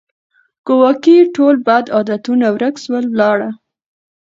[0.67, 3.49] ګواکي ټول بد عادتونه ورک سول ولاړه